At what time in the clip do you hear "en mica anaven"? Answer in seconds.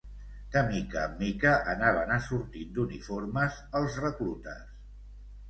1.09-2.15